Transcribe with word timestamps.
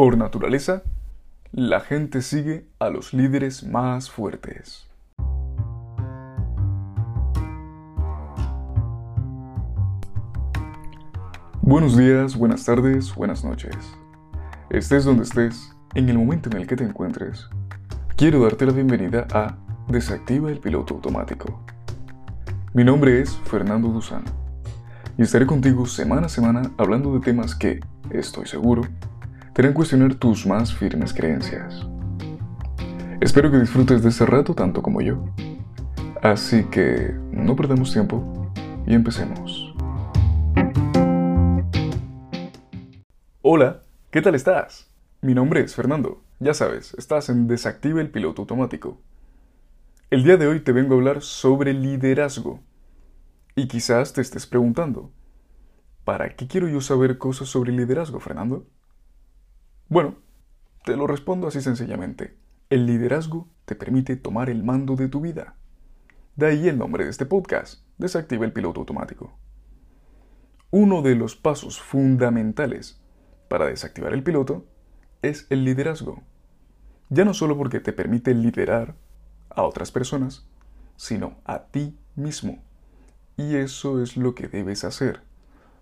Por 0.00 0.16
naturaleza, 0.16 0.82
la 1.52 1.80
gente 1.80 2.22
sigue 2.22 2.64
a 2.78 2.88
los 2.88 3.12
líderes 3.12 3.64
más 3.64 4.10
fuertes. 4.10 4.88
Buenos 11.60 11.98
días, 11.98 12.34
buenas 12.34 12.64
tardes, 12.64 13.14
buenas 13.14 13.44
noches. 13.44 13.76
Estés 14.70 15.04
donde 15.04 15.24
estés, 15.24 15.70
en 15.94 16.08
el 16.08 16.16
momento 16.16 16.48
en 16.48 16.56
el 16.56 16.66
que 16.66 16.76
te 16.76 16.84
encuentres, 16.84 17.50
quiero 18.16 18.42
darte 18.42 18.64
la 18.64 18.72
bienvenida 18.72 19.26
a 19.34 19.58
Desactiva 19.86 20.50
el 20.50 20.60
piloto 20.60 20.94
automático. 20.94 21.62
Mi 22.72 22.84
nombre 22.84 23.20
es 23.20 23.36
Fernando 23.44 23.88
Duzán 23.88 24.24
y 25.18 25.22
estaré 25.24 25.44
contigo 25.44 25.84
semana 25.84 26.24
a 26.24 26.30
semana 26.30 26.62
hablando 26.78 27.12
de 27.12 27.20
temas 27.20 27.54
que, 27.54 27.80
estoy 28.10 28.46
seguro, 28.46 28.84
harán 29.60 29.74
cuestionar 29.74 30.14
tus 30.14 30.46
más 30.46 30.74
firmes 30.74 31.12
creencias. 31.12 31.86
Espero 33.20 33.50
que 33.50 33.58
disfrutes 33.58 34.02
de 34.02 34.08
este 34.08 34.24
rato 34.24 34.54
tanto 34.54 34.80
como 34.80 35.02
yo. 35.02 35.22
Así 36.22 36.64
que 36.64 37.14
no 37.30 37.54
perdamos 37.54 37.92
tiempo 37.92 38.50
y 38.86 38.94
empecemos. 38.94 39.74
Hola, 43.42 43.82
¿qué 44.10 44.22
tal 44.22 44.34
estás? 44.34 44.88
Mi 45.20 45.34
nombre 45.34 45.60
es 45.60 45.74
Fernando. 45.74 46.22
Ya 46.38 46.54
sabes, 46.54 46.94
estás 46.94 47.28
en 47.28 47.46
Desactiva 47.46 48.00
el 48.00 48.10
piloto 48.10 48.42
automático. 48.42 48.98
El 50.08 50.24
día 50.24 50.38
de 50.38 50.46
hoy 50.46 50.60
te 50.60 50.72
vengo 50.72 50.94
a 50.94 50.96
hablar 50.96 51.20
sobre 51.20 51.74
liderazgo. 51.74 52.60
Y 53.54 53.68
quizás 53.68 54.14
te 54.14 54.22
estés 54.22 54.46
preguntando, 54.46 55.12
¿para 56.04 56.34
qué 56.34 56.46
quiero 56.46 56.66
yo 56.66 56.80
saber 56.80 57.18
cosas 57.18 57.48
sobre 57.48 57.72
liderazgo, 57.72 58.20
Fernando? 58.20 58.66
Bueno, 59.90 60.14
te 60.84 60.96
lo 60.96 61.08
respondo 61.08 61.48
así 61.48 61.60
sencillamente. 61.60 62.36
El 62.70 62.86
liderazgo 62.86 63.48
te 63.64 63.74
permite 63.74 64.14
tomar 64.14 64.48
el 64.48 64.62
mando 64.62 64.94
de 64.94 65.08
tu 65.08 65.20
vida. 65.20 65.56
De 66.36 66.46
ahí 66.46 66.68
el 66.68 66.78
nombre 66.78 67.02
de 67.02 67.10
este 67.10 67.26
podcast, 67.26 67.82
Desactiva 67.98 68.46
el 68.46 68.52
piloto 68.52 68.78
automático. 68.78 69.36
Uno 70.70 71.02
de 71.02 71.16
los 71.16 71.34
pasos 71.34 71.80
fundamentales 71.80 73.02
para 73.48 73.66
desactivar 73.66 74.14
el 74.14 74.22
piloto 74.22 74.64
es 75.22 75.48
el 75.50 75.64
liderazgo. 75.64 76.22
Ya 77.08 77.24
no 77.24 77.34
solo 77.34 77.58
porque 77.58 77.80
te 77.80 77.92
permite 77.92 78.32
liderar 78.32 78.94
a 79.48 79.64
otras 79.64 79.90
personas, 79.90 80.46
sino 80.94 81.34
a 81.44 81.64
ti 81.64 81.98
mismo. 82.14 82.62
Y 83.36 83.56
eso 83.56 84.00
es 84.00 84.16
lo 84.16 84.36
que 84.36 84.46
debes 84.46 84.84
hacer. 84.84 85.22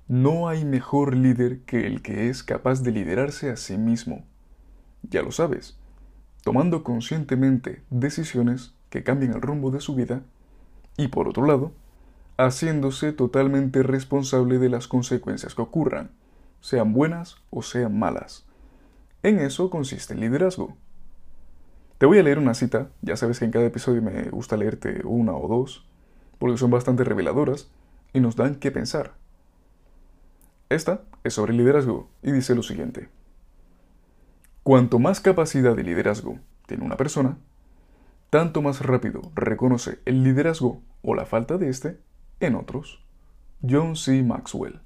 No 0.09 0.49
hay 0.49 0.65
mejor 0.65 1.15
líder 1.15 1.61
que 1.67 1.87
el 1.87 2.01
que 2.01 2.31
es 2.31 2.43
capaz 2.43 2.83
de 2.83 2.93
liderarse 2.93 3.51
a 3.51 3.57
sí 3.59 3.77
mismo. 3.77 4.25
Ya 5.03 5.21
lo 5.21 5.33
sabes, 5.33 5.77
tomando 6.43 6.83
conscientemente 6.83 7.83
decisiones 7.91 8.73
que 8.89 9.05
cambien 9.05 9.35
el 9.35 9.43
rumbo 9.43 9.71
de 9.71 9.81
su 9.81 9.95
vida 9.95 10.23
y 10.97 11.09
por 11.09 11.29
otro 11.29 11.45
lado, 11.45 11.73
haciéndose 12.39 13.13
totalmente 13.13 13.83
responsable 13.83 14.59
de 14.59 14.71
las 14.71 14.89
consecuencias 14.89 15.55
que 15.55 15.61
ocurran, 15.61 16.11
sean 16.63 16.95
buenas 16.95 17.37
o 17.51 17.61
sean 17.61 17.99
malas. 17.99 18.47
En 19.23 19.39
eso 19.39 19.69
consiste 19.69 20.15
el 20.15 20.21
liderazgo. 20.21 20.75
Te 21.99 22.07
voy 22.07 22.19
a 22.19 22.23
leer 22.23 22.39
una 22.39 22.55
cita, 22.55 22.89
ya 23.03 23.17
sabes 23.17 23.41
que 23.41 23.45
en 23.45 23.51
cada 23.51 23.67
episodio 23.67 24.01
me 24.01 24.23
gusta 24.31 24.57
leerte 24.57 25.03
una 25.05 25.35
o 25.35 25.49
dos, 25.49 25.87
porque 26.39 26.57
son 26.57 26.71
bastante 26.71 27.05
reveladoras 27.05 27.69
y 28.15 28.21
nos 28.21 28.37
dan 28.37 28.55
que 28.55 28.71
pensar. 28.71 29.13
Esta 30.69 31.03
es 31.25 31.35
sobre 31.35 31.55
liderazgo 31.55 32.11
y 32.23 32.33
dice 32.33 32.55
lo 32.55 32.63
siguiente. 32.63 33.09
Cuanto 34.63 34.99
más 34.99 35.21
capacidad 35.21 35.75
de 35.75 35.83
liderazgo 35.83 36.39
tiene 36.67 36.85
una 36.85 36.97
persona, 36.97 37.39
tanto 38.31 38.61
más 38.61 38.85
rápido 38.85 39.23
reconoce 39.35 40.01
el 40.05 40.23
liderazgo 40.23 40.83
o 41.03 41.15
la 41.15 41.25
falta 41.25 41.57
de 41.57 41.71
este 41.71 41.99
en 42.41 42.55
otros. 42.55 43.03
John 43.69 43.97
C. 43.97 44.23
Maxwell. 44.23 44.81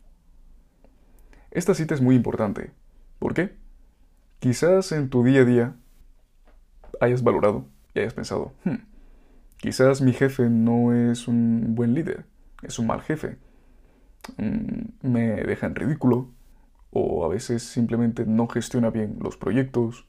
Esta 1.50 1.74
cita 1.74 1.94
es 1.94 2.00
muy 2.00 2.14
importante. 2.14 2.72
¿Por 3.18 3.34
qué? 3.34 3.54
Quizás 4.38 4.92
en 4.92 5.10
tu 5.10 5.24
día 5.24 5.42
a 5.42 5.44
día 5.44 5.76
hayas 7.00 7.22
valorado 7.22 7.66
y 7.94 8.00
hayas 8.00 8.14
pensado, 8.14 8.52
hmm, 8.64 8.92
Quizás 9.62 10.02
mi 10.02 10.12
jefe 10.12 10.50
no 10.50 10.92
es 10.92 11.28
un 11.28 11.76
buen 11.76 11.94
líder, 11.94 12.24
es 12.64 12.80
un 12.80 12.88
mal 12.88 13.00
jefe. 13.00 13.36
Mm, 14.36 15.08
me 15.08 15.26
deja 15.42 15.66
en 15.66 15.74
ridículo 15.74 16.28
o 16.90 17.24
a 17.24 17.28
veces 17.28 17.62
simplemente 17.62 18.26
no 18.26 18.48
gestiona 18.48 18.90
bien 18.90 19.18
los 19.20 19.36
proyectos, 19.36 20.06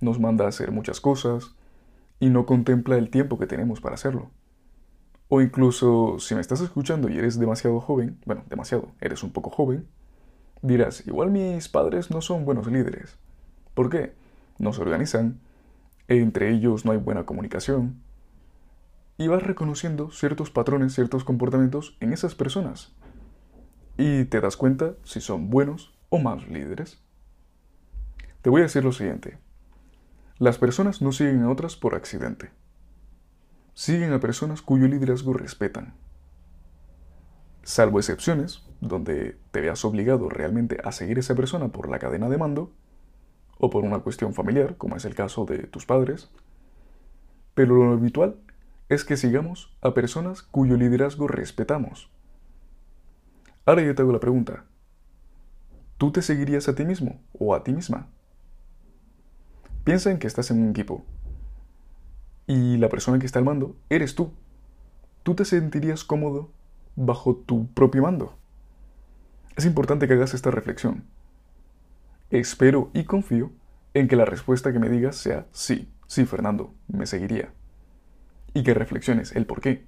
nos 0.00 0.20
manda 0.20 0.44
a 0.44 0.48
hacer 0.48 0.70
muchas 0.70 1.00
cosas 1.00 1.54
y 2.20 2.28
no 2.28 2.46
contempla 2.46 2.96
el 2.96 3.10
tiempo 3.10 3.38
que 3.38 3.46
tenemos 3.46 3.80
para 3.80 3.94
hacerlo. 3.94 4.30
O 5.28 5.40
incluso 5.40 6.18
si 6.18 6.34
me 6.34 6.40
estás 6.40 6.60
escuchando 6.60 7.08
y 7.08 7.18
eres 7.18 7.38
demasiado 7.38 7.80
joven, 7.80 8.18
bueno, 8.26 8.44
demasiado, 8.48 8.92
eres 9.00 9.22
un 9.22 9.30
poco 9.30 9.50
joven, 9.50 9.88
dirás, 10.62 11.06
igual 11.06 11.30
mis 11.30 11.68
padres 11.68 12.10
no 12.10 12.20
son 12.20 12.44
buenos 12.44 12.66
líderes. 12.66 13.18
¿Por 13.74 13.90
qué? 13.90 14.12
No 14.58 14.72
se 14.72 14.82
organizan, 14.82 15.40
entre 16.08 16.50
ellos 16.50 16.84
no 16.84 16.92
hay 16.92 16.98
buena 16.98 17.24
comunicación, 17.26 18.00
y 19.18 19.28
vas 19.28 19.42
reconociendo 19.42 20.10
ciertos 20.10 20.50
patrones, 20.50 20.94
ciertos 20.94 21.24
comportamientos 21.24 21.96
en 22.00 22.12
esas 22.12 22.34
personas. 22.34 22.92
Y 23.96 24.24
te 24.24 24.40
das 24.40 24.56
cuenta 24.56 24.94
si 25.04 25.20
son 25.20 25.50
buenos 25.50 25.94
o 26.08 26.18
malos 26.18 26.48
líderes. 26.48 27.00
Te 28.42 28.50
voy 28.50 28.60
a 28.60 28.64
decir 28.64 28.84
lo 28.84 28.92
siguiente. 28.92 29.38
Las 30.38 30.58
personas 30.58 31.00
no 31.00 31.12
siguen 31.12 31.42
a 31.42 31.50
otras 31.50 31.76
por 31.76 31.94
accidente. 31.94 32.50
Siguen 33.74 34.12
a 34.12 34.20
personas 34.20 34.62
cuyo 34.62 34.86
liderazgo 34.86 35.32
respetan. 35.32 35.94
Salvo 37.62 37.98
excepciones, 37.98 38.64
donde 38.80 39.38
te 39.50 39.60
veas 39.60 39.84
obligado 39.84 40.28
realmente 40.28 40.78
a 40.84 40.92
seguir 40.92 41.16
a 41.16 41.20
esa 41.20 41.34
persona 41.34 41.68
por 41.68 41.88
la 41.88 41.98
cadena 41.98 42.28
de 42.28 42.38
mando, 42.38 42.72
o 43.58 43.70
por 43.70 43.84
una 43.84 44.00
cuestión 44.00 44.34
familiar, 44.34 44.76
como 44.76 44.96
es 44.96 45.04
el 45.04 45.14
caso 45.14 45.46
de 45.46 45.58
tus 45.66 45.86
padres, 45.86 46.30
pero 47.54 47.74
lo 47.74 47.92
habitual 47.92 48.36
es 48.88 49.04
que 49.04 49.16
sigamos 49.16 49.74
a 49.80 49.94
personas 49.94 50.42
cuyo 50.42 50.76
liderazgo 50.76 51.26
respetamos. 51.26 52.10
Ahora 53.66 53.82
yo 53.82 53.96
te 53.96 54.02
hago 54.02 54.12
la 54.12 54.20
pregunta. 54.20 54.64
¿Tú 55.98 56.12
te 56.12 56.22
seguirías 56.22 56.68
a 56.68 56.76
ti 56.76 56.84
mismo 56.84 57.20
o 57.36 57.52
a 57.52 57.64
ti 57.64 57.72
misma? 57.72 58.08
Piensa 59.82 60.12
en 60.12 60.18
que 60.18 60.28
estás 60.28 60.52
en 60.52 60.62
un 60.62 60.70
equipo 60.70 61.04
y 62.46 62.76
la 62.76 62.88
persona 62.88 63.18
que 63.18 63.26
está 63.26 63.40
al 63.40 63.44
mando 63.44 63.74
eres 63.90 64.14
tú. 64.14 64.32
¿Tú 65.24 65.34
te 65.34 65.44
sentirías 65.44 66.04
cómodo 66.04 66.52
bajo 66.94 67.34
tu 67.34 67.66
propio 67.72 68.02
mando? 68.02 68.38
Es 69.56 69.64
importante 69.64 70.06
que 70.06 70.14
hagas 70.14 70.32
esta 70.32 70.52
reflexión. 70.52 71.02
Espero 72.30 72.90
y 72.94 73.02
confío 73.02 73.50
en 73.94 74.06
que 74.06 74.14
la 74.14 74.26
respuesta 74.26 74.72
que 74.72 74.78
me 74.78 74.88
digas 74.88 75.16
sea 75.16 75.46
sí, 75.50 75.90
sí, 76.06 76.24
Fernando, 76.24 76.72
me 76.86 77.06
seguiría 77.06 77.52
y 78.54 78.62
que 78.62 78.74
reflexiones 78.74 79.34
el 79.34 79.44
por 79.44 79.60
qué. 79.60 79.84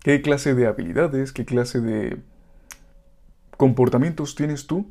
¿Qué 0.00 0.22
clase 0.22 0.54
de 0.54 0.66
habilidades, 0.66 1.32
qué 1.32 1.44
clase 1.44 1.80
de 1.80 2.22
comportamientos 3.62 4.34
tienes 4.34 4.66
tú 4.66 4.90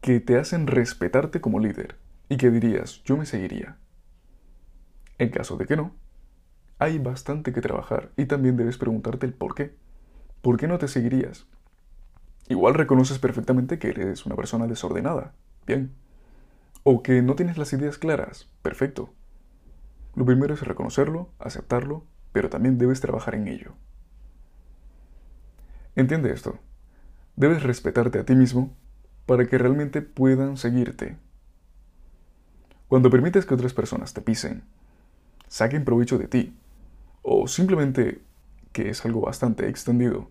que 0.00 0.18
te 0.18 0.38
hacen 0.38 0.66
respetarte 0.66 1.42
como 1.42 1.58
líder 1.58 1.98
y 2.30 2.38
que 2.38 2.50
dirías, 2.50 3.02
yo 3.04 3.18
me 3.18 3.26
seguiría? 3.26 3.76
En 5.18 5.28
caso 5.28 5.58
de 5.58 5.66
que 5.66 5.76
no, 5.76 5.94
hay 6.78 6.98
bastante 6.98 7.52
que 7.52 7.60
trabajar 7.60 8.10
y 8.16 8.24
también 8.24 8.56
debes 8.56 8.78
preguntarte 8.78 9.26
el 9.26 9.34
por 9.34 9.54
qué. 9.54 9.76
¿Por 10.40 10.56
qué 10.56 10.68
no 10.68 10.78
te 10.78 10.88
seguirías? 10.88 11.44
Igual 12.48 12.72
reconoces 12.72 13.18
perfectamente 13.18 13.78
que 13.78 13.90
eres 13.90 14.24
una 14.24 14.36
persona 14.36 14.66
desordenada. 14.66 15.34
Bien. 15.66 15.92
O 16.84 17.02
que 17.02 17.20
no 17.20 17.34
tienes 17.34 17.58
las 17.58 17.74
ideas 17.74 17.98
claras. 17.98 18.48
Perfecto. 18.62 19.10
Lo 20.14 20.24
primero 20.24 20.54
es 20.54 20.62
reconocerlo, 20.62 21.28
aceptarlo 21.38 22.06
pero 22.32 22.48
también 22.48 22.78
debes 22.78 23.02
trabajar 23.02 23.34
en 23.34 23.48
ello. 23.48 23.74
Entiende 25.94 26.32
esto. 26.32 26.58
Debes 27.36 27.62
respetarte 27.62 28.18
a 28.18 28.24
ti 28.24 28.34
mismo 28.34 28.74
para 29.26 29.46
que 29.46 29.58
realmente 29.58 30.02
puedan 30.02 30.56
seguirte. 30.56 31.16
Cuando 32.88 33.10
permites 33.10 33.46
que 33.46 33.54
otras 33.54 33.72
personas 33.72 34.12
te 34.12 34.20
pisen, 34.20 34.64
saquen 35.48 35.84
provecho 35.84 36.18
de 36.18 36.28
ti, 36.28 36.54
o 37.22 37.48
simplemente, 37.48 38.20
que 38.72 38.90
es 38.90 39.04
algo 39.04 39.22
bastante 39.22 39.68
extendido, 39.68 40.30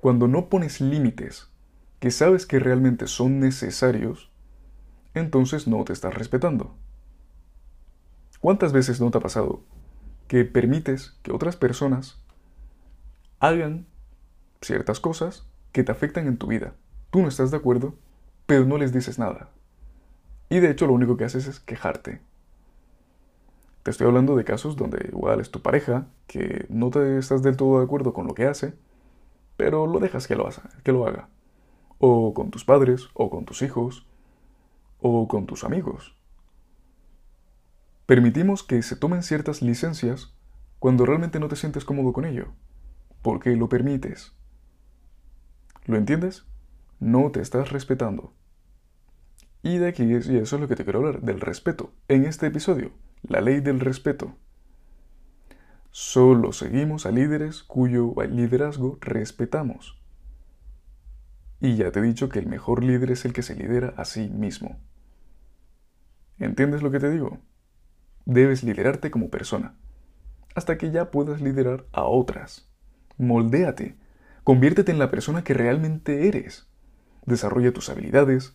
cuando 0.00 0.28
no 0.28 0.48
pones 0.48 0.80
límites 0.80 1.48
que 2.00 2.10
sabes 2.10 2.46
que 2.46 2.58
realmente 2.58 3.06
son 3.06 3.40
necesarios, 3.40 4.30
entonces 5.14 5.66
no 5.66 5.84
te 5.84 5.92
estás 5.92 6.14
respetando. 6.14 6.74
¿Cuántas 8.40 8.72
veces 8.72 9.00
no 9.00 9.10
te 9.10 9.18
ha 9.18 9.20
pasado 9.20 9.62
que 10.28 10.44
permites 10.44 11.16
que 11.22 11.32
otras 11.32 11.56
personas 11.56 12.20
hagan 13.38 13.86
ciertas 14.60 15.00
cosas 15.00 15.46
que 15.76 15.84
te 15.84 15.92
afectan 15.92 16.26
en 16.26 16.38
tu 16.38 16.46
vida. 16.46 16.72
Tú 17.10 17.20
no 17.20 17.28
estás 17.28 17.50
de 17.50 17.58
acuerdo, 17.58 17.92
pero 18.46 18.64
no 18.64 18.78
les 18.78 18.94
dices 18.94 19.18
nada. 19.18 19.50
Y 20.48 20.60
de 20.60 20.70
hecho 20.70 20.86
lo 20.86 20.94
único 20.94 21.18
que 21.18 21.24
haces 21.24 21.46
es 21.48 21.60
quejarte. 21.60 22.22
Te 23.82 23.90
estoy 23.90 24.06
hablando 24.06 24.36
de 24.36 24.44
casos 24.44 24.76
donde 24.76 25.10
igual 25.12 25.38
es 25.38 25.50
tu 25.50 25.60
pareja, 25.60 26.06
que 26.28 26.64
no 26.70 26.88
te 26.88 27.18
estás 27.18 27.42
del 27.42 27.58
todo 27.58 27.78
de 27.78 27.84
acuerdo 27.84 28.14
con 28.14 28.26
lo 28.26 28.32
que 28.32 28.46
hace, 28.46 28.72
pero 29.58 29.86
lo 29.86 30.00
dejas 30.00 30.26
que 30.26 30.34
lo, 30.34 30.46
haga, 30.46 30.62
que 30.82 30.92
lo 30.92 31.06
haga. 31.06 31.28
O 31.98 32.32
con 32.32 32.50
tus 32.50 32.64
padres, 32.64 33.10
o 33.12 33.28
con 33.28 33.44
tus 33.44 33.60
hijos, 33.60 34.06
o 35.02 35.28
con 35.28 35.44
tus 35.44 35.62
amigos. 35.62 36.16
Permitimos 38.06 38.62
que 38.62 38.80
se 38.80 38.96
tomen 38.96 39.22
ciertas 39.22 39.60
licencias 39.60 40.32
cuando 40.78 41.04
realmente 41.04 41.38
no 41.38 41.48
te 41.48 41.56
sientes 41.56 41.84
cómodo 41.84 42.14
con 42.14 42.24
ello. 42.24 42.46
¿Por 43.20 43.40
qué 43.40 43.54
lo 43.56 43.68
permites? 43.68 44.32
¿Lo 45.86 45.96
entiendes? 45.96 46.44
No 46.98 47.30
te 47.30 47.40
estás 47.40 47.70
respetando. 47.70 48.32
Y 49.62 49.78
de 49.78 49.88
aquí, 49.88 50.02
y 50.04 50.14
eso 50.14 50.56
es 50.56 50.60
lo 50.60 50.68
que 50.68 50.76
te 50.76 50.84
quiero 50.84 50.98
hablar, 50.98 51.22
del 51.22 51.40
respeto. 51.40 51.92
En 52.08 52.24
este 52.24 52.46
episodio, 52.46 52.92
la 53.22 53.40
ley 53.40 53.60
del 53.60 53.80
respeto. 53.80 54.36
Solo 55.90 56.52
seguimos 56.52 57.06
a 57.06 57.10
líderes 57.10 57.62
cuyo 57.62 58.14
liderazgo 58.28 58.98
respetamos. 59.00 60.00
Y 61.60 61.76
ya 61.76 61.90
te 61.90 62.00
he 62.00 62.02
dicho 62.02 62.28
que 62.28 62.40
el 62.40 62.46
mejor 62.46 62.84
líder 62.84 63.12
es 63.12 63.24
el 63.24 63.32
que 63.32 63.42
se 63.42 63.54
lidera 63.54 63.94
a 63.96 64.04
sí 64.04 64.28
mismo. 64.28 64.78
¿Entiendes 66.38 66.82
lo 66.82 66.90
que 66.90 67.00
te 67.00 67.10
digo? 67.10 67.38
Debes 68.24 68.62
liderarte 68.62 69.10
como 69.10 69.30
persona, 69.30 69.74
hasta 70.54 70.76
que 70.76 70.90
ya 70.90 71.10
puedas 71.10 71.40
liderar 71.40 71.86
a 71.92 72.04
otras. 72.04 72.68
Moldéate, 73.16 73.96
conviértete 74.46 74.92
en 74.92 75.00
la 75.00 75.10
persona 75.10 75.42
que 75.42 75.54
realmente 75.54 76.28
eres. 76.28 76.68
Desarrolla 77.24 77.72
tus 77.72 77.90
habilidades, 77.90 78.54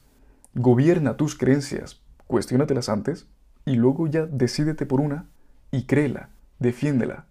gobierna 0.53 1.17
tus 1.17 1.37
creencias, 1.37 2.01
cuestiónatelas 2.27 2.87
antes 2.87 3.27
y 3.65 3.75
luego 3.75 4.07
ya 4.07 4.25
decídete 4.25 4.85
por 4.85 5.01
una 5.01 5.25
y 5.69 5.83
créela, 5.87 6.29
defiéndela. 6.59 7.25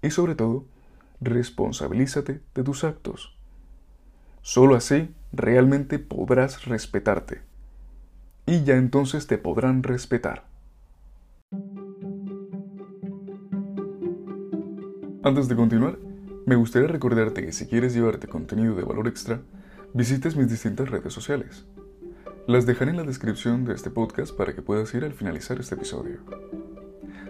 Y 0.00 0.12
sobre 0.12 0.34
todo, 0.34 0.64
responsabilízate 1.20 2.40
de 2.54 2.64
tus 2.64 2.84
actos. 2.84 3.36
Solo 4.40 4.74
así 4.74 5.14
realmente 5.30 5.98
podrás 5.98 6.64
respetarte. 6.64 7.42
Y 8.46 8.64
ya 8.64 8.76
entonces 8.76 9.26
te 9.26 9.36
podrán 9.36 9.82
respetar. 9.82 10.46
Antes 15.22 15.48
de 15.48 15.54
continuar, 15.54 15.98
me 16.52 16.56
gustaría 16.56 16.86
recordarte 16.86 17.46
que 17.46 17.52
si 17.52 17.66
quieres 17.66 17.94
llevarte 17.94 18.28
contenido 18.28 18.74
de 18.74 18.82
valor 18.82 19.08
extra, 19.08 19.40
visites 19.94 20.36
mis 20.36 20.50
distintas 20.50 20.90
redes 20.90 21.10
sociales. 21.10 21.64
Las 22.46 22.66
dejaré 22.66 22.90
en 22.90 22.98
la 22.98 23.04
descripción 23.04 23.64
de 23.64 23.72
este 23.72 23.88
podcast 23.88 24.36
para 24.36 24.54
que 24.54 24.60
puedas 24.60 24.92
ir 24.92 25.02
al 25.02 25.14
finalizar 25.14 25.58
este 25.58 25.76
episodio. 25.76 26.18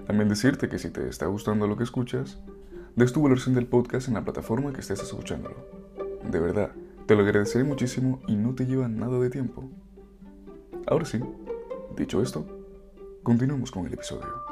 También 0.09 0.29
decirte 0.29 0.69
que 0.69 0.81
si 0.81 0.91
te 0.91 1.09
está 1.09 1.27
gustando 1.27 1.69
lo 1.69 1.77
que 1.77 1.85
escuchas, 1.85 2.41
des 2.97 3.13
tu 3.13 3.23
valoración 3.23 3.55
del 3.55 3.69
podcast 3.69 4.09
en 4.09 4.15
la 4.15 4.25
plataforma 4.25 4.73
que 4.73 4.81
estés 4.81 5.01
escuchándolo. 5.01 5.69
De 6.29 6.41
verdad, 6.41 6.73
te 7.07 7.15
lo 7.15 7.23
agradeceré 7.23 7.63
muchísimo 7.63 8.21
y 8.27 8.35
no 8.35 8.57
te 8.57 8.67
lleva 8.67 8.89
nada 8.89 9.21
de 9.21 9.31
tiempo. 9.31 9.71
Ahora 10.89 11.05
sí, 11.05 11.21
dicho 11.97 12.21
esto, 12.21 12.45
continuemos 13.23 13.71
con 13.71 13.87
el 13.87 13.95
episodio. 13.95 14.52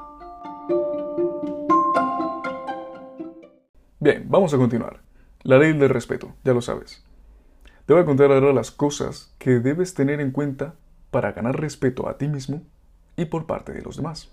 Bien, 4.02 4.24
vamos 4.30 4.54
a 4.54 4.56
continuar. 4.56 5.02
La 5.42 5.58
ley 5.58 5.74
del 5.74 5.90
respeto, 5.90 6.34
ya 6.42 6.54
lo 6.54 6.62
sabes. 6.62 7.04
Te 7.84 7.92
voy 7.92 8.00
a 8.00 8.06
contar 8.06 8.32
ahora 8.32 8.54
las 8.54 8.70
cosas 8.70 9.34
que 9.36 9.60
debes 9.60 9.92
tener 9.92 10.22
en 10.22 10.30
cuenta 10.30 10.74
para 11.10 11.32
ganar 11.32 11.60
respeto 11.60 12.08
a 12.08 12.16
ti 12.16 12.26
mismo 12.26 12.62
y 13.16 13.26
por 13.26 13.44
parte 13.44 13.74
de 13.74 13.82
los 13.82 13.98
demás. 13.98 14.32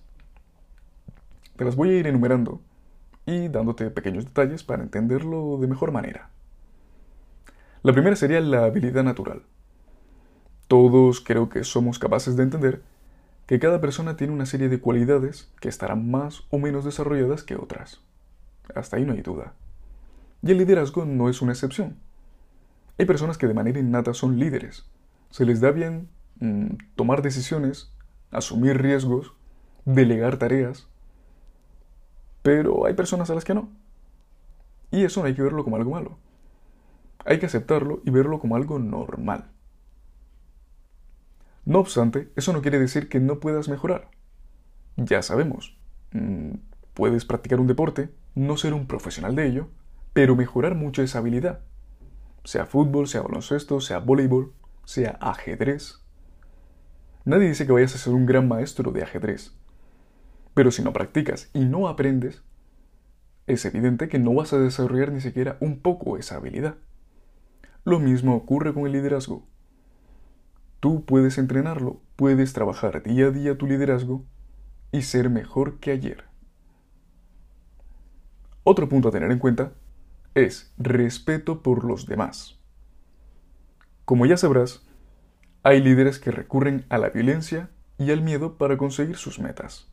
Te 1.57 1.65
las 1.65 1.75
voy 1.75 1.89
a 1.89 1.97
ir 1.97 2.07
enumerando 2.07 2.61
y 3.25 3.49
dándote 3.49 3.89
pequeños 3.89 4.23
detalles 4.23 4.63
para 4.63 4.83
entenderlo 4.83 5.57
de 5.59 5.67
mejor 5.67 5.91
manera. 5.91 6.29
La 7.83 7.91
primera 7.91 8.15
sería 8.15 8.39
la 8.39 8.63
habilidad 8.63 9.03
natural. 9.03 9.41
Todos 10.69 11.19
creo 11.19 11.49
que 11.49 11.65
somos 11.65 11.99
capaces 11.99 12.37
de 12.37 12.43
entender 12.43 12.83
que 13.47 13.59
cada 13.59 13.81
persona 13.81 14.15
tiene 14.15 14.31
una 14.31 14.45
serie 14.45 14.69
de 14.69 14.79
cualidades 14.79 15.51
que 15.59 15.67
estarán 15.67 16.09
más 16.09 16.43
o 16.51 16.57
menos 16.57 16.85
desarrolladas 16.85 17.43
que 17.43 17.57
otras. 17.57 17.99
Hasta 18.75 18.97
ahí 18.97 19.05
no 19.05 19.13
hay 19.13 19.21
duda. 19.21 19.53
Y 20.41 20.51
el 20.51 20.57
liderazgo 20.57 21.05
no 21.05 21.29
es 21.29 21.41
una 21.41 21.53
excepción. 21.53 21.97
Hay 22.97 23.05
personas 23.05 23.37
que 23.37 23.47
de 23.47 23.53
manera 23.53 23.79
innata 23.79 24.13
son 24.13 24.39
líderes. 24.39 24.89
Se 25.29 25.45
les 25.45 25.61
da 25.61 25.71
bien 25.71 26.09
mm, 26.39 26.75
tomar 26.95 27.21
decisiones, 27.21 27.93
asumir 28.31 28.81
riesgos, 28.81 29.33
delegar 29.85 30.37
tareas. 30.37 30.87
Pero 32.41 32.85
hay 32.85 32.93
personas 32.93 33.29
a 33.29 33.35
las 33.35 33.45
que 33.45 33.53
no. 33.53 33.69
Y 34.91 35.03
eso 35.03 35.21
no 35.21 35.27
hay 35.27 35.35
que 35.35 35.41
verlo 35.41 35.63
como 35.63 35.75
algo 35.75 35.91
malo. 35.91 36.17
Hay 37.25 37.39
que 37.39 37.45
aceptarlo 37.45 38.01
y 38.05 38.09
verlo 38.09 38.39
como 38.39 38.55
algo 38.55 38.79
normal. 38.79 39.51
No 41.65 41.79
obstante, 41.79 42.31
eso 42.37 42.53
no 42.53 42.61
quiere 42.61 42.79
decir 42.79 43.09
que 43.09 43.19
no 43.19 43.41
puedas 43.41 43.67
mejorar. 43.67 44.09
Ya 44.95 45.21
sabemos, 45.21 45.77
mm, 46.13 46.53
puedes 46.97 47.25
practicar 47.25 47.59
un 47.59 47.67
deporte, 47.67 48.09
no 48.33 48.57
ser 48.57 48.73
un 48.73 48.87
profesional 48.87 49.35
de 49.35 49.45
ello, 49.45 49.69
pero 50.13 50.35
mejorar 50.35 50.73
mucho 50.73 51.03
esa 51.03 51.19
habilidad 51.19 51.61
sea 52.47 52.65
fútbol, 52.65 53.09
sea 53.09 53.23
baloncesto, 53.23 53.81
sea 53.81 53.99
voleibol, 53.99 54.53
sea 54.85 55.17
ajedrez. 55.19 56.01
Nadie 57.25 57.49
dice 57.49 57.65
que 57.65 57.73
vayas 57.73 57.93
a 57.93 57.97
ser 57.97 58.13
un 58.13 58.25
gran 58.25 58.47
maestro 58.47 58.93
de 58.93 59.03
ajedrez, 59.03 59.53
pero 60.53 60.71
si 60.71 60.81
no 60.81 60.93
practicas 60.93 61.49
y 61.53 61.65
no 61.65 61.89
aprendes, 61.89 62.41
es 63.47 63.65
evidente 63.65 64.07
que 64.07 64.17
no 64.17 64.33
vas 64.33 64.53
a 64.53 64.59
desarrollar 64.59 65.11
ni 65.11 65.19
siquiera 65.19 65.57
un 65.59 65.81
poco 65.81 66.17
esa 66.17 66.37
habilidad. 66.37 66.77
Lo 67.83 67.99
mismo 67.99 68.33
ocurre 68.33 68.73
con 68.73 68.85
el 68.85 68.93
liderazgo. 68.93 69.45
Tú 70.79 71.03
puedes 71.03 71.37
entrenarlo, 71.37 71.99
puedes 72.15 72.53
trabajar 72.53 73.03
día 73.03 73.25
a 73.25 73.31
día 73.31 73.57
tu 73.57 73.67
liderazgo 73.67 74.23
y 74.93 75.01
ser 75.01 75.29
mejor 75.29 75.79
que 75.79 75.91
ayer. 75.91 76.26
Otro 78.69 78.89
punto 78.89 79.07
a 79.07 79.11
tener 79.11 79.31
en 79.31 79.39
cuenta 79.39 79.71
es 80.35 80.73
respeto 80.77 81.63
por 81.63 81.85
los 81.85 82.05
demás. 82.05 82.59
Como 84.03 84.25
ya 84.25 84.35
sabrás, 84.35 84.85
hay 85.63 85.81
líderes 85.81 86.19
que 86.19 86.31
recurren 86.31 86.83
a 86.89 86.97
la 86.97 87.07
violencia 87.07 87.69
y 87.97 88.11
al 88.11 88.21
miedo 88.21 88.57
para 88.57 88.75
conseguir 88.75 89.15
sus 89.15 89.39
metas. 89.39 89.87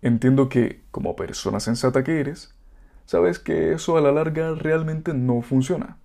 Entiendo 0.00 0.48
que, 0.48 0.82
como 0.92 1.16
persona 1.16 1.58
sensata 1.58 2.04
que 2.04 2.20
eres, 2.20 2.54
sabes 3.04 3.40
que 3.40 3.72
eso 3.72 3.96
a 3.96 4.00
la 4.00 4.12
larga 4.12 4.54
realmente 4.54 5.12
no 5.12 5.42
funciona. 5.42 5.96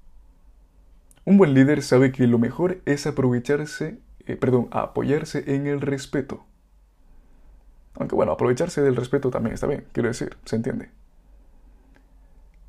Un 1.26 1.38
buen 1.38 1.54
líder 1.54 1.84
sabe 1.84 2.12
que 2.12 2.26
lo 2.26 2.40
mejor 2.40 2.82
es 2.86 3.06
aprovecharse, 3.06 4.00
eh, 4.26 4.36
perdón, 4.36 4.68
apoyarse 4.72 5.44
en 5.54 5.68
el 5.68 5.80
respeto. 5.80 6.44
Aunque 7.94 8.16
bueno, 8.16 8.32
aprovecharse 8.32 8.82
del 8.82 8.96
respeto 8.96 9.30
también 9.30 9.54
está 9.54 9.68
bien, 9.68 9.86
quiero 9.92 10.10
decir, 10.10 10.36
se 10.44 10.56
entiende. 10.56 10.90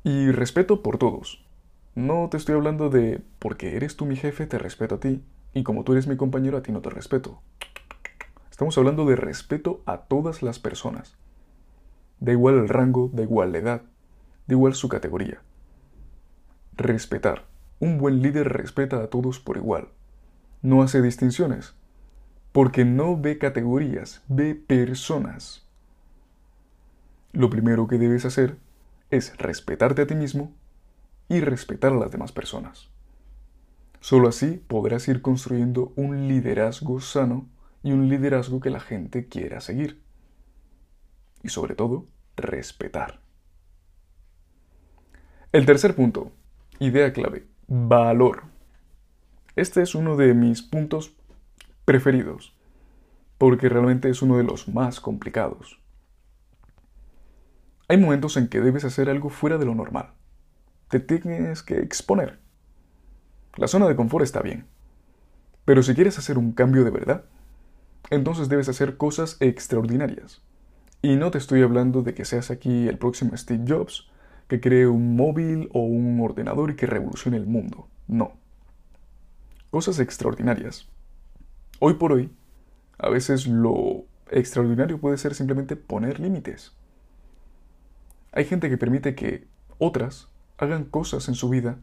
Y 0.03 0.31
respeto 0.31 0.81
por 0.81 0.97
todos. 0.97 1.45
No 1.93 2.27
te 2.31 2.37
estoy 2.37 2.55
hablando 2.55 2.89
de 2.89 3.21
porque 3.37 3.75
eres 3.75 3.97
tú 3.97 4.07
mi 4.07 4.15
jefe, 4.15 4.47
te 4.47 4.57
respeto 4.57 4.95
a 4.95 4.99
ti, 4.99 5.23
y 5.53 5.61
como 5.61 5.83
tú 5.83 5.91
eres 5.91 6.07
mi 6.07 6.17
compañero, 6.17 6.57
a 6.57 6.63
ti 6.63 6.71
no 6.71 6.81
te 6.81 6.89
respeto. 6.89 7.41
Estamos 8.49 8.75
hablando 8.79 9.05
de 9.05 9.15
respeto 9.15 9.83
a 9.85 9.97
todas 9.97 10.41
las 10.41 10.57
personas. 10.57 11.17
Da 12.19 12.31
igual 12.31 12.55
el 12.55 12.69
rango, 12.69 13.11
da 13.13 13.21
igual 13.21 13.51
la 13.51 13.59
edad, 13.59 13.81
da 14.47 14.55
igual 14.55 14.73
su 14.73 14.89
categoría. 14.89 15.41
Respetar. 16.77 17.45
Un 17.79 17.99
buen 17.99 18.23
líder 18.23 18.49
respeta 18.49 19.03
a 19.03 19.07
todos 19.07 19.39
por 19.39 19.57
igual. 19.57 19.89
No 20.63 20.81
hace 20.81 21.01
distinciones. 21.01 21.75
Porque 22.51 22.85
no 22.85 23.19
ve 23.19 23.37
categorías, 23.37 24.23
ve 24.27 24.55
personas. 24.55 25.67
Lo 27.33 27.51
primero 27.51 27.87
que 27.87 27.97
debes 27.97 28.25
hacer 28.25 28.57
es 29.11 29.37
respetarte 29.37 30.01
a 30.01 30.07
ti 30.07 30.15
mismo 30.15 30.55
y 31.29 31.41
respetar 31.41 31.93
a 31.93 31.97
las 31.97 32.11
demás 32.11 32.31
personas. 32.31 32.89
Solo 33.99 34.29
así 34.29 34.63
podrás 34.67 35.07
ir 35.07 35.21
construyendo 35.21 35.93
un 35.95 36.27
liderazgo 36.27 36.99
sano 37.01 37.47
y 37.83 37.91
un 37.91 38.09
liderazgo 38.09 38.59
que 38.59 38.69
la 38.69 38.79
gente 38.79 39.27
quiera 39.27 39.61
seguir. 39.61 40.01
Y 41.43 41.49
sobre 41.49 41.75
todo, 41.75 42.05
respetar. 42.35 43.21
El 45.51 45.65
tercer 45.65 45.95
punto, 45.95 46.31
idea 46.79 47.11
clave, 47.11 47.45
valor. 47.67 48.43
Este 49.55 49.81
es 49.81 49.95
uno 49.95 50.15
de 50.15 50.33
mis 50.33 50.61
puntos 50.61 51.13
preferidos, 51.83 52.55
porque 53.37 53.67
realmente 53.67 54.09
es 54.09 54.21
uno 54.21 54.37
de 54.37 54.43
los 54.43 54.69
más 54.69 55.01
complicados. 55.01 55.80
Hay 57.91 57.97
momentos 57.97 58.37
en 58.37 58.47
que 58.47 58.61
debes 58.61 58.85
hacer 58.85 59.09
algo 59.09 59.29
fuera 59.29 59.57
de 59.57 59.65
lo 59.65 59.75
normal. 59.75 60.13
Te 60.87 61.01
tienes 61.01 61.61
que 61.61 61.79
exponer. 61.79 62.39
La 63.57 63.67
zona 63.67 63.85
de 63.89 63.97
confort 63.97 64.23
está 64.23 64.41
bien, 64.41 64.65
Pero 65.65 65.83
si 65.83 65.93
quieres 65.93 66.17
hacer 66.17 66.37
un 66.37 66.53
cambio 66.53 66.85
de 66.85 66.89
verdad, 66.89 67.25
entonces 68.09 68.47
debes 68.47 68.69
hacer 68.69 68.95
cosas 68.95 69.35
extraordinarias. 69.41 70.41
Y 71.01 71.17
no 71.17 71.31
te 71.31 71.37
estoy 71.37 71.63
hablando 71.63 72.01
de 72.01 72.13
que 72.13 72.23
seas 72.23 72.49
aquí 72.49 72.87
el 72.87 72.97
próximo 72.97 73.35
Steve 73.35 73.65
Jobs, 73.67 74.09
que 74.47 74.61
cree 74.61 74.87
un 74.87 75.17
móvil 75.17 75.67
o 75.73 75.81
un 75.81 76.21
ordenador 76.21 76.71
y 76.71 76.77
que 76.77 76.85
revolucione 76.85 77.35
el 77.35 77.45
mundo. 77.45 77.89
No. 78.07 78.37
Cosas 79.69 79.99
extraordinarias. 79.99 80.87
Hoy 81.79 81.95
por 81.95 82.13
hoy, 82.13 82.31
a 82.97 83.09
veces 83.09 83.47
lo 83.47 84.05
extraordinario 84.29 84.97
puede 84.97 85.17
ser 85.17 85.35
simplemente 85.35 85.75
poner 85.75 86.21
límites. 86.21 86.71
Hay 88.31 88.45
gente 88.45 88.69
que 88.69 88.77
permite 88.77 89.13
que 89.13 89.47
otras 89.77 90.29
hagan 90.57 90.85
cosas 90.85 91.27
en 91.27 91.35
su 91.35 91.49
vida 91.49 91.79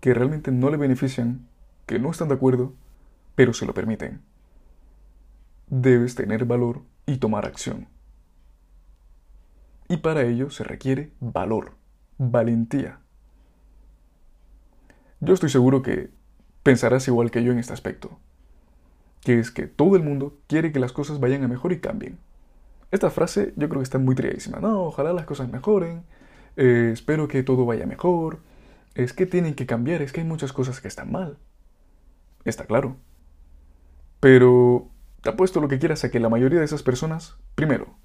que 0.00 0.12
realmente 0.12 0.50
no 0.50 0.70
le 0.70 0.76
benefician, 0.76 1.46
que 1.86 1.98
no 1.98 2.10
están 2.10 2.28
de 2.28 2.34
acuerdo, 2.34 2.74
pero 3.34 3.52
se 3.52 3.66
lo 3.66 3.74
permiten. 3.74 4.22
Debes 5.68 6.14
tener 6.14 6.44
valor 6.44 6.82
y 7.06 7.18
tomar 7.18 7.46
acción. 7.46 7.88
Y 9.88 9.98
para 9.98 10.22
ello 10.22 10.50
se 10.50 10.64
requiere 10.64 11.12
valor, 11.20 11.74
valentía. 12.18 13.00
Yo 15.20 15.34
estoy 15.34 15.48
seguro 15.48 15.82
que 15.82 16.10
pensarás 16.62 17.06
igual 17.06 17.30
que 17.30 17.44
yo 17.44 17.52
en 17.52 17.58
este 17.58 17.72
aspecto, 17.72 18.18
que 19.22 19.38
es 19.38 19.50
que 19.50 19.66
todo 19.66 19.96
el 19.96 20.02
mundo 20.02 20.38
quiere 20.48 20.72
que 20.72 20.80
las 20.80 20.92
cosas 20.92 21.20
vayan 21.20 21.44
a 21.44 21.48
mejor 21.48 21.72
y 21.72 21.80
cambien. 21.80 22.18
Esta 22.96 23.10
frase 23.10 23.52
yo 23.56 23.68
creo 23.68 23.80
que 23.80 23.84
está 23.84 23.98
muy 23.98 24.14
triadísima. 24.14 24.58
No, 24.58 24.84
ojalá 24.84 25.12
las 25.12 25.26
cosas 25.26 25.50
mejoren, 25.50 26.04
eh, 26.56 26.92
espero 26.94 27.28
que 27.28 27.42
todo 27.42 27.66
vaya 27.66 27.84
mejor, 27.84 28.38
es 28.94 29.12
que 29.12 29.26
tienen 29.26 29.54
que 29.54 29.66
cambiar, 29.66 30.00
es 30.00 30.14
que 30.14 30.22
hay 30.22 30.26
muchas 30.26 30.54
cosas 30.54 30.80
que 30.80 30.88
están 30.88 31.12
mal. 31.12 31.36
Está 32.46 32.64
claro. 32.64 32.96
Pero 34.18 34.88
te 35.20 35.28
apuesto 35.28 35.60
lo 35.60 35.68
que 35.68 35.78
quieras 35.78 36.04
a 36.04 36.10
que 36.10 36.20
la 36.20 36.30
mayoría 36.30 36.58
de 36.58 36.64
esas 36.64 36.82
personas, 36.82 37.36
primero, 37.54 37.98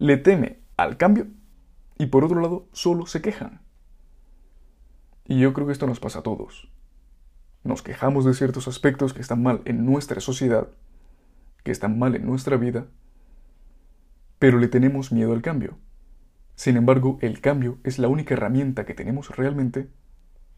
le 0.00 0.16
teme 0.16 0.58
al 0.76 0.96
cambio 0.96 1.28
y 1.96 2.06
por 2.06 2.24
otro 2.24 2.40
lado 2.40 2.66
solo 2.72 3.06
se 3.06 3.22
quejan. 3.22 3.60
Y 5.24 5.38
yo 5.38 5.52
creo 5.52 5.68
que 5.68 5.72
esto 5.72 5.86
nos 5.86 6.00
pasa 6.00 6.18
a 6.18 6.22
todos. 6.24 6.68
Nos 7.62 7.82
quejamos 7.82 8.24
de 8.24 8.34
ciertos 8.34 8.66
aspectos 8.66 9.14
que 9.14 9.20
están 9.20 9.40
mal 9.40 9.62
en 9.66 9.86
nuestra 9.86 10.20
sociedad, 10.20 10.66
que 11.62 11.70
están 11.70 11.96
mal 11.96 12.16
en 12.16 12.26
nuestra 12.26 12.56
vida, 12.56 12.88
pero 14.40 14.58
le 14.58 14.68
tenemos 14.68 15.12
miedo 15.12 15.32
al 15.32 15.42
cambio. 15.42 15.78
Sin 16.56 16.76
embargo, 16.76 17.18
el 17.20 17.40
cambio 17.40 17.78
es 17.84 17.98
la 17.98 18.08
única 18.08 18.34
herramienta 18.34 18.86
que 18.86 18.94
tenemos 18.94 19.36
realmente 19.36 19.90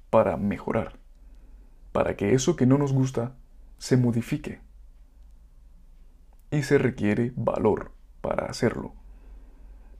para 0.09 0.37
mejorar, 0.37 1.01
para 1.91 2.17
que 2.17 2.33
eso 2.33 2.55
que 2.55 2.65
no 2.65 2.79
nos 2.79 2.93
gusta 2.93 3.35
se 3.79 3.97
modifique. 3.97 4.61
Y 6.53 6.63
se 6.63 6.79
requiere 6.79 7.33
valor 7.35 7.91
para 8.21 8.47
hacerlo. 8.47 8.95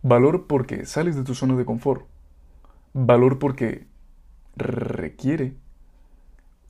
Valor 0.03 0.47
porque 0.47 0.87
sales 0.87 1.17
de 1.17 1.25
tu 1.25 1.35
zona 1.35 1.57
de 1.57 1.65
confort. 1.65 2.07
Valor 2.93 3.41
porque 3.41 3.89
requiere 4.55 5.57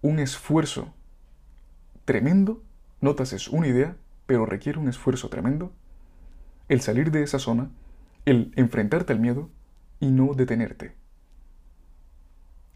un 0.01 0.19
esfuerzo 0.19 0.95
tremendo. 2.07 2.63
Notas, 3.03 3.35
es 3.35 3.49
una 3.49 3.67
idea, 3.67 3.97
pero 4.25 4.47
requiere 4.47 4.79
un 4.79 4.89
esfuerzo 4.89 5.29
tremendo. 5.29 5.73
El 6.73 6.81
salir 6.81 7.11
de 7.11 7.23
esa 7.23 7.39
zona, 7.39 7.69
el 8.25 8.51
enfrentarte 8.57 9.13
al 9.13 9.21
miedo 9.21 9.51
y 10.01 10.11
no 10.11 10.33
detenerte. 10.33 10.95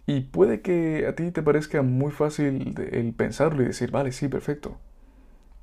Y 0.05 0.21
puede 0.21 0.61
que 0.61 1.07
a 1.07 1.15
ti 1.15 1.31
te 1.31 1.43
parezca 1.43 1.81
muy 1.81 2.13
fácil 2.13 2.75
el 2.93 3.15
pensarlo 3.15 3.63
y 3.63 3.65
decir, 3.65 3.91
vale, 3.91 4.13
sí, 4.13 4.29
perfecto. 4.29 4.77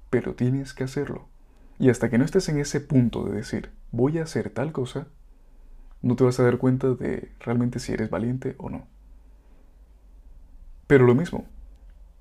Pero 0.10 0.34
tienes 0.34 0.74
que 0.74 0.84
hacerlo. 0.84 1.28
Y 1.78 1.92
hasta 1.92 2.10
que 2.10 2.18
no 2.18 2.26
estés 2.26 2.50
en 2.50 2.58
ese 2.58 2.82
punto 2.82 3.24
de 3.24 3.36
decir, 3.36 3.70
voy 3.92 4.18
a 4.18 4.24
hacer 4.24 4.50
tal 4.50 4.72
cosa, 4.72 5.06
no 6.02 6.16
te 6.16 6.24
vas 6.24 6.40
a 6.40 6.44
dar 6.44 6.58
cuenta 6.58 6.88
de 6.90 7.30
realmente 7.40 7.78
si 7.78 7.94
eres 7.94 8.10
valiente 8.10 8.56
o 8.58 8.72
no. 8.72 8.88
Pero 10.88 11.06
lo 11.06 11.14
mismo, 11.14 11.46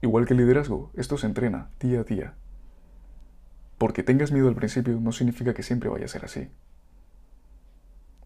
igual 0.02 0.26
que 0.26 0.34
el 0.34 0.40
liderazgo, 0.40 0.90
esto 0.92 1.16
se 1.16 1.26
entrena 1.26 1.70
día 1.80 2.00
a 2.00 2.04
día. 2.04 2.34
Porque 3.82 4.04
tengas 4.04 4.30
miedo 4.30 4.46
al 4.46 4.54
principio 4.54 4.96
no 5.00 5.10
significa 5.10 5.54
que 5.54 5.64
siempre 5.64 5.90
vaya 5.90 6.04
a 6.04 6.08
ser 6.08 6.24
así. 6.24 6.48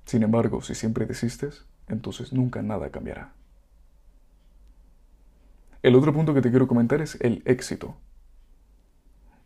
Sin 0.04 0.22
embargo, 0.22 0.60
si 0.60 0.74
siempre 0.74 1.06
desistes, 1.06 1.64
entonces 1.88 2.34
nunca 2.34 2.60
nada 2.60 2.90
cambiará. 2.90 3.32
El 5.82 5.94
otro 5.94 6.12
punto 6.12 6.34
que 6.34 6.42
te 6.42 6.50
quiero 6.50 6.68
comentar 6.68 7.00
es 7.00 7.18
el 7.22 7.40
éxito. 7.46 7.96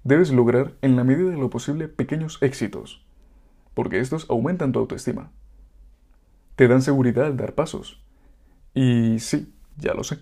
Debes 0.02 0.32
lograr 0.32 0.74
en 0.82 0.96
la 0.96 1.04
medida 1.04 1.30
de 1.30 1.36
lo 1.36 1.48
posible 1.48 1.86
pequeños 1.86 2.38
éxitos, 2.42 3.06
porque 3.74 4.00
estos 4.00 4.28
aumentan 4.30 4.72
tu 4.72 4.80
autoestima. 4.80 5.30
Te 6.56 6.66
dan 6.66 6.82
seguridad 6.82 7.26
al 7.26 7.36
dar 7.36 7.54
pasos. 7.54 8.04
Y 8.74 9.20
sí, 9.20 9.54
ya 9.76 9.94
lo 9.94 10.02
sé. 10.02 10.18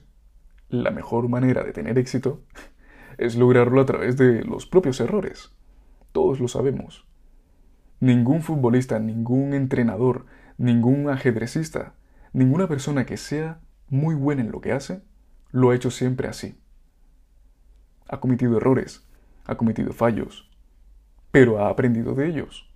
La 0.68 0.90
mejor 0.90 1.30
manera 1.30 1.64
de 1.64 1.73
tener 1.73 1.97
éxito 1.97 2.42
es 3.16 3.37
lograrlo 3.37 3.80
a 3.80 3.87
través 3.87 4.18
de 4.18 4.45
los 4.45 4.66
propios 4.66 5.00
errores. 5.00 5.50
Todos 6.12 6.40
lo 6.40 6.48
sabemos. 6.48 7.06
Ningún 8.00 8.42
futbolista, 8.42 8.98
ningún 8.98 9.54
entrenador, 9.54 10.26
ningún 10.56 11.08
ajedrecista, 11.08 11.94
ninguna 12.32 12.68
persona 12.68 13.06
que 13.06 13.16
sea 13.16 13.60
muy 13.88 14.14
buena 14.14 14.42
en 14.42 14.52
lo 14.52 14.60
que 14.60 14.72
hace, 14.72 15.02
lo 15.50 15.70
ha 15.70 15.74
hecho 15.74 15.90
siempre 15.90 16.28
así. 16.28 16.58
Ha 18.08 18.20
cometido 18.20 18.56
errores, 18.56 19.06
ha 19.44 19.56
cometido 19.56 19.92
fallos, 19.92 20.50
pero 21.30 21.58
ha 21.58 21.70
aprendido 21.70 22.14
de 22.14 22.28
ellos. 22.28 22.70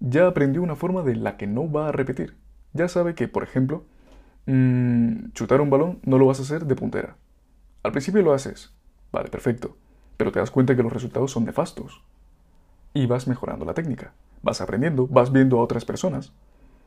Ya 0.00 0.26
aprendió 0.26 0.62
una 0.62 0.76
forma 0.76 1.02
de 1.02 1.16
la 1.16 1.36
que 1.36 1.46
no 1.46 1.70
va 1.70 1.88
a 1.88 1.92
repetir. 1.92 2.36
Ya 2.72 2.88
sabe 2.88 3.14
que, 3.14 3.28
por 3.28 3.42
ejemplo, 3.42 3.84
mmm, 4.46 5.30
chutar 5.32 5.60
un 5.60 5.70
balón 5.70 5.98
no 6.04 6.18
lo 6.18 6.26
vas 6.26 6.38
a 6.40 6.42
hacer 6.42 6.64
de 6.64 6.76
puntera. 6.76 7.16
Al 7.82 7.92
principio 7.92 8.22
lo 8.22 8.32
haces, 8.32 8.72
vale, 9.12 9.28
perfecto, 9.28 9.76
pero 10.16 10.32
te 10.32 10.38
das 10.38 10.50
cuenta 10.50 10.76
que 10.76 10.82
los 10.82 10.92
resultados 10.92 11.30
son 11.30 11.44
nefastos. 11.44 12.02
Y 12.94 13.06
vas 13.06 13.26
mejorando 13.26 13.64
la 13.64 13.74
técnica, 13.74 14.12
vas 14.42 14.60
aprendiendo, 14.60 15.06
vas 15.06 15.32
viendo 15.32 15.58
a 15.58 15.62
otras 15.62 15.84
personas 15.84 16.32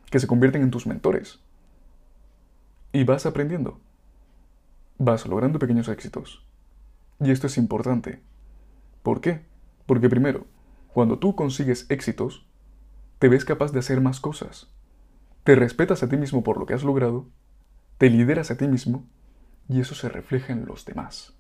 que 0.10 0.20
se 0.20 0.28
convierten 0.28 0.62
en 0.62 0.72
tus 0.72 0.86
mentores. 0.86 1.40
Y 2.92 3.04
vas 3.04 3.26
aprendiendo 3.26 3.80
vas 5.04 5.28
logrando 5.28 5.60
pequeños 5.60 5.88
éxitos. 5.88 6.46
Y 7.20 7.32
esto 7.32 7.48
es 7.48 7.58
importante. 7.58 8.22
¿Por 9.02 9.22
qué? 9.22 9.46
Porque 9.86 10.10
primero, 10.10 10.46
cuando 10.94 11.20
tú 11.20 11.36
consigues 11.36 11.86
éxitos, 11.90 12.46
te 13.20 13.30
ves 13.30 13.46
capaz 13.46 13.72
de 13.72 13.80
hacer 13.80 14.02
más 14.02 14.20
cosas. 14.20 14.70
Te 15.44 15.56
respetas 15.56 16.04
a 16.04 16.10
ti 16.10 16.18
mismo 16.18 16.44
por 16.44 16.58
lo 16.58 16.66
que 16.66 16.74
has 16.74 16.84
logrado, 16.84 17.28
te 17.98 18.10
lideras 18.10 18.50
a 18.52 18.58
ti 18.58 18.68
mismo 18.68 19.06
y 19.68 19.82
eso 19.82 19.94
se 19.96 20.10
refleja 20.10 20.54
en 20.54 20.66
los 20.66 20.86
demás. 20.86 21.34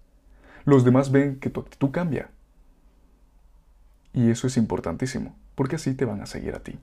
Los 0.66 0.84
demás 0.84 1.12
ven 1.12 1.40
que 1.40 1.50
tu 1.50 1.62
actitud 1.62 1.92
cambia. 1.92 2.32
Y 4.14 4.30
eso 4.30 4.48
es 4.48 4.58
importantísimo, 4.58 5.36
porque 5.56 5.76
así 5.76 5.96
te 5.96 6.06
van 6.06 6.22
a 6.22 6.26
seguir 6.26 6.56
a 6.56 6.60
ti. 6.60 6.80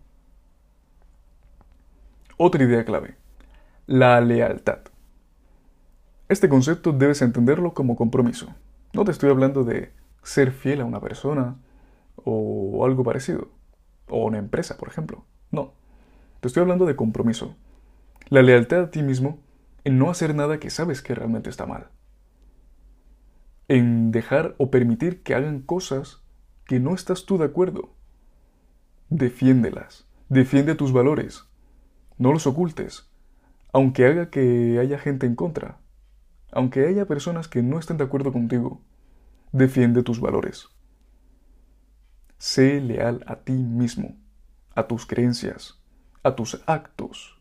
Otra 2.36 2.64
idea 2.64 2.84
clave, 2.84 3.16
la 3.86 4.20
lealtad. 4.20 4.80
Este 6.28 6.48
concepto 6.48 6.92
debes 6.92 7.22
entenderlo 7.22 7.74
como 7.74 7.96
compromiso. 7.96 8.54
No 8.92 9.04
te 9.04 9.10
estoy 9.10 9.30
hablando 9.30 9.64
de 9.64 9.92
ser 10.22 10.52
fiel 10.52 10.80
a 10.80 10.84
una 10.84 11.00
persona 11.00 11.56
o 12.16 12.84
algo 12.84 13.04
parecido, 13.04 13.48
o 14.08 14.24
una 14.26 14.38
empresa, 14.38 14.76
por 14.76 14.88
ejemplo. 14.88 15.24
No, 15.50 15.72
te 16.40 16.48
estoy 16.48 16.62
hablando 16.62 16.86
de 16.86 16.96
compromiso. 16.96 17.56
La 18.28 18.42
lealtad 18.42 18.80
a 18.84 18.90
ti 18.90 19.02
mismo 19.02 19.38
en 19.84 19.98
no 19.98 20.10
hacer 20.10 20.34
nada 20.34 20.58
que 20.58 20.70
sabes 20.70 21.02
que 21.02 21.14
realmente 21.14 21.50
está 21.50 21.66
mal. 21.66 21.88
En 23.68 24.10
dejar 24.10 24.54
o 24.58 24.70
permitir 24.70 25.22
que 25.22 25.34
hagan 25.34 25.60
cosas 25.60 26.19
que 26.70 26.80
no 26.80 26.94
estás 26.94 27.26
tú 27.26 27.36
de 27.36 27.44
acuerdo. 27.44 27.90
Defiéndelas, 29.10 30.06
defiende 30.30 30.74
tus 30.74 30.92
valores, 30.92 31.44
no 32.16 32.32
los 32.32 32.46
ocultes, 32.46 33.10
aunque 33.72 34.06
haga 34.06 34.30
que 34.30 34.78
haya 34.80 34.98
gente 34.98 35.26
en 35.26 35.34
contra 35.34 35.80
aunque 36.52 36.86
haya 36.86 37.06
personas 37.06 37.48
que 37.48 37.62
no 37.62 37.78
estén 37.78 37.96
de 37.96 38.04
acuerdo 38.04 38.32
contigo, 38.32 38.80
defiende 39.52 40.02
tus 40.02 40.20
valores. 40.20 40.68
Sé 42.38 42.80
leal 42.80 43.22
a 43.26 43.36
ti 43.36 43.52
mismo, 43.52 44.16
a 44.74 44.86
tus 44.86 45.06
creencias, 45.06 45.78
a 46.22 46.34
tus 46.34 46.60
actos. 46.66 47.38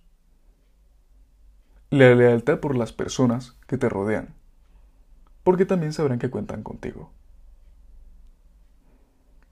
La 1.90 2.14
lealtad 2.14 2.60
por 2.60 2.76
las 2.76 2.94
personas 2.94 3.58
que 3.68 3.78
te 3.78 3.90
rodean, 3.90 4.36
porque 5.44 5.66
también 5.66 5.94
sabrán 5.94 6.20
que 6.20 6.30
cuentan 6.30 6.62
contigo. 6.62 7.12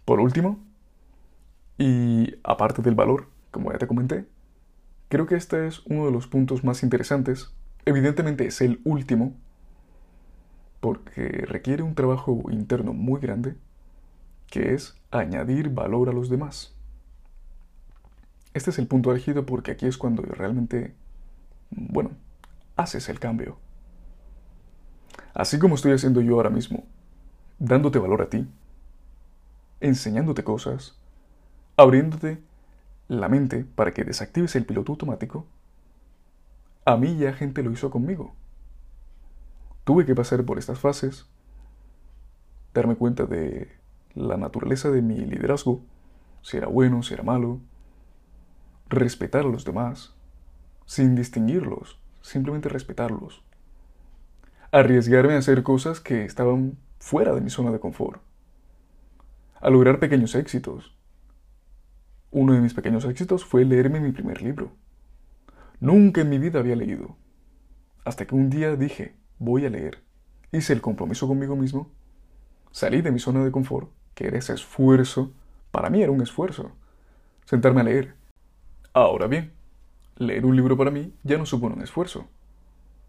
Por 0.08 0.22
último, 0.22 0.58
y 1.78 2.36
aparte 2.46 2.82
del 2.82 2.96
valor, 2.96 3.28
como 3.52 3.74
ya 3.74 3.78
te 3.78 3.88
comenté, 3.88 4.26
creo 5.10 5.26
que 5.26 5.36
este 5.36 5.68
es 5.68 5.86
uno 5.86 6.06
de 6.06 6.14
los 6.14 6.28
puntos 6.28 6.64
más 6.64 6.82
interesantes, 6.82 7.54
evidentemente 7.84 8.48
es 8.48 8.62
el 8.62 8.80
último, 8.86 9.36
porque 10.80 11.44
requiere 11.46 11.84
un 11.84 11.94
trabajo 11.94 12.42
interno 12.52 12.94
muy 12.94 13.20
grande, 13.20 13.58
que 14.50 14.74
es 14.74 14.96
añadir 15.12 15.72
valor 15.72 16.08
a 16.08 16.14
los 16.14 16.30
demás. 16.30 16.74
Este 18.54 18.70
es 18.70 18.80
el 18.80 18.88
punto 18.88 19.12
álgido 19.12 19.46
porque 19.46 19.72
aquí 19.72 19.88
es 19.88 19.98
cuando 19.98 20.22
realmente, 20.22 20.96
bueno, 21.70 22.12
haces 22.78 23.10
el 23.10 23.20
cambio. 23.20 23.58
Así 25.34 25.60
como 25.60 25.76
estoy 25.76 25.92
haciendo 25.92 26.22
yo 26.22 26.36
ahora 26.36 26.50
mismo, 26.50 26.86
dándote 27.60 28.00
valor 28.00 28.22
a 28.22 28.30
ti, 28.30 28.48
enseñándote 29.80 30.44
cosas, 30.44 30.98
abriéndote 31.76 32.42
la 33.08 33.30
mente 33.30 33.64
para 33.64 33.94
que 33.94 34.04
desactives 34.04 34.56
el 34.56 34.66
piloto 34.66 34.92
automático, 34.92 35.46
a 36.86 36.98
mí 36.98 37.18
ya 37.18 37.34
gente 37.34 37.64
lo 37.64 37.72
hizo 37.72 37.92
conmigo. 37.92 38.34
Tuve 39.84 40.06
que 40.06 40.16
pasar 40.16 40.44
por 40.44 40.58
estas 40.58 40.80
fases, 40.80 41.28
darme 42.74 42.96
cuenta 42.96 43.26
de 43.26 43.72
la 44.16 44.38
naturaleza 44.38 44.90
de 44.90 45.02
mi 45.02 45.18
liderazgo, 45.18 45.82
si 46.42 46.58
era 46.58 46.68
bueno, 46.68 47.04
si 47.04 47.14
era 47.14 47.24
malo, 47.24 47.60
respetar 48.90 49.46
a 49.46 49.50
los 49.50 49.66
demás, 49.66 50.14
sin 50.86 51.16
distinguirlos, 51.16 52.00
simplemente 52.22 52.70
respetarlos. 52.70 53.44
Arriesgarme 54.72 55.34
a 55.34 55.40
hacer 55.40 55.64
cosas 55.64 56.00
que 56.00 56.26
estaban 56.26 56.78
fuera 57.00 57.34
de 57.34 57.42
mi 57.42 57.50
zona 57.50 57.72
de 57.72 57.80
confort. 57.80 58.22
A 59.60 59.72
lograr 59.72 60.00
pequeños 60.00 60.36
éxitos. 60.36 60.96
Uno 62.30 62.54
de 62.54 62.62
mis 62.62 62.76
pequeños 62.76 63.06
éxitos 63.06 63.44
fue 63.44 63.66
leerme 63.66 64.00
mi 64.00 64.12
primer 64.12 64.44
libro. 64.44 64.72
Nunca 65.80 66.22
en 66.22 66.30
mi 66.30 66.38
vida 66.38 66.60
había 66.60 66.76
leído. 66.76 67.16
Hasta 68.06 68.28
que 68.28 68.36
un 68.36 68.52
día 68.52 68.76
dije, 68.76 69.16
voy 69.40 69.66
a 69.66 69.72
leer. 69.72 70.04
Hice 70.52 70.74
el 70.74 70.82
compromiso 70.82 71.28
conmigo 71.28 71.56
mismo. 71.56 71.92
Salí 72.72 73.02
de 73.02 73.12
mi 73.12 73.18
zona 73.18 73.44
de 73.44 73.52
confort, 73.52 73.90
que 74.14 74.28
era 74.28 74.38
ese 74.38 74.54
esfuerzo. 74.54 75.34
Para 75.72 75.90
mí 75.90 76.04
era 76.04 76.12
un 76.12 76.22
esfuerzo. 76.22 76.72
Sentarme 77.46 77.82
a 77.82 77.86
leer. 77.86 78.14
Ahora 78.94 79.26
bien, 79.26 79.54
leer 80.18 80.46
un 80.46 80.56
libro 80.56 80.78
para 80.78 80.92
mí 80.92 81.14
ya 81.24 81.40
no 81.40 81.48
supone 81.48 81.76
un 81.76 81.82
esfuerzo. 81.82 82.28